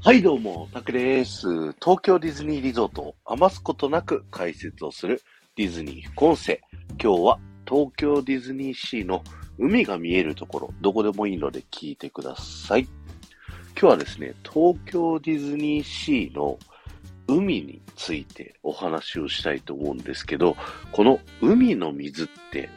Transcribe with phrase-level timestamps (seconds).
[0.00, 1.72] はい、どうも、タクです。
[1.72, 5.20] 東京ディズニーリゾートを余すことなく解説をする
[5.56, 6.60] ディズニー副音声。
[7.02, 9.24] 今日は東京ディズニーシーの
[9.58, 12.84] 海が見えるところ、どこでもいいので聞いてください。
[13.72, 16.58] 今日はですね、東京ディズニーシーの
[17.26, 20.56] 海についてお話をしたいと思うんですけど、
[20.92, 22.70] この海の水って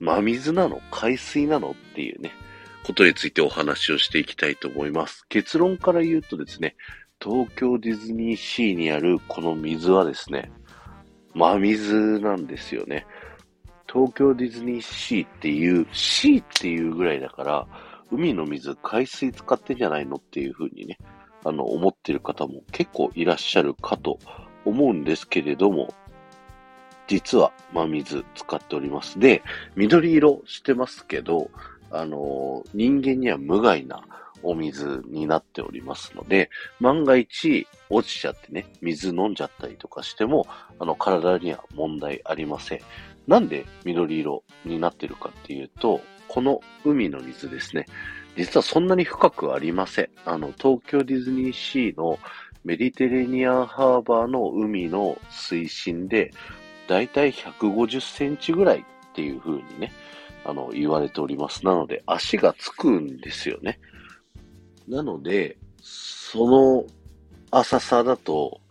[0.00, 0.80] 真水なの？
[0.90, 1.72] 海水なの？
[1.72, 2.32] っていうね、
[2.84, 5.26] ことについてお話をしていきたいと思います。
[5.28, 6.76] 結論から言うとですね、
[7.20, 10.50] 東京ディズニーシーにあるこの水はですね、
[11.34, 13.06] 真水なんですよね。
[13.90, 17.66] 東京ディズニーシーっていう、シーっていうぐらいだから、
[18.10, 20.98] 海の水、海水使ってんじゃないのっていうふうにね、
[21.44, 24.18] あの、思ってる方も結構いらっしゃるかと
[24.64, 25.94] 思うんですけれども、
[27.06, 29.18] 実は真水使っております。
[29.18, 29.42] で、
[29.74, 31.50] 緑色してますけど、
[31.90, 34.02] あの、人間には無害な
[34.42, 40.46] お水になっておりますので、万が一落ちちゃってね、水飲んじゃったりとかしても、
[40.78, 42.80] あの、体には問題ありません。
[43.26, 47.86] なんで緑色になってるかっていうと、この海の水ですね、
[48.36, 50.08] 実はそんなに深くありません。
[50.24, 52.18] あの、東京ディズニーシーの
[52.64, 56.32] メディテレニアンハーバーの海の水深で、
[56.86, 58.82] だいたい150センチぐらいっ
[59.14, 59.92] ていう風にね、
[60.48, 61.62] あの、言われております。
[61.66, 63.78] なので、足がつくんですよね。
[64.88, 66.86] なので、その
[67.50, 68.62] 浅さだと、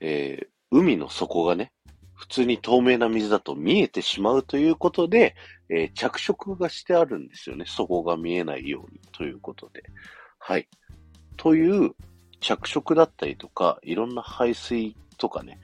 [0.00, 1.70] えー海の底がね、
[2.14, 5.36] 普通に透明な水だと見えてしまうということで、
[5.68, 7.66] えー着色がしてあるんですよね。
[7.68, 9.84] 底が見えないようにということで。
[10.40, 10.66] はい。
[11.36, 11.94] という
[12.40, 15.60] 着色だったりとか、いろんな排水とかね、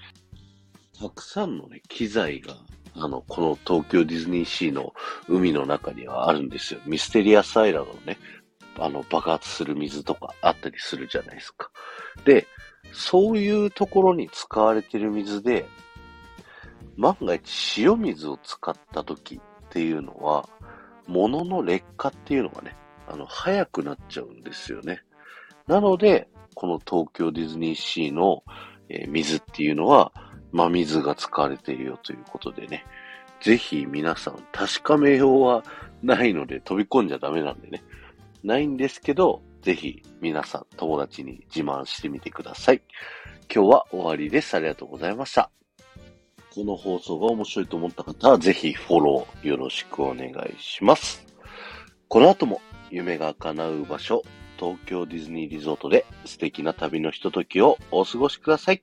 [1.01, 2.55] たくさんのね、機材が、
[3.01, 4.93] あの、この東京ディズニーシーの
[5.29, 6.81] 海の中にはあるんですよ。
[6.85, 8.19] ミステリアスアイランドのね、
[8.79, 11.71] あの、爆発する水とかあったりするじゃないですか。
[12.25, 12.47] で、
[12.93, 15.67] そういうところに使われてる水で、
[16.97, 20.49] 万が一塩水を使った時っていうのは、
[21.07, 22.77] 物の劣化っていうのがね、
[23.09, 25.03] あの、早くなっちゃうんですよね。
[25.67, 28.43] なので、この東京ディズニーシーの、
[28.89, 30.13] え水っていうのは、
[30.53, 32.85] 真水が使われているよということでね、
[33.41, 35.63] ぜひ皆さん確かめようは
[36.03, 37.83] ないので飛び込んじゃダメなんでね、
[38.43, 42.83] ないんですけど、ぜひ皆さん友達に自慢してみてください。
[43.53, 44.55] 今日は終わりです。
[44.55, 45.51] ありがとうございました。
[46.55, 51.25] この放送が面白いと思った方はぜひフォローよろしくお願いします。
[52.09, 52.61] この後も
[52.91, 54.23] 夢が叶う場所、
[54.59, 58.83] 東京ディズニーリゾートで素敵な旅のひとときをお過ごしください。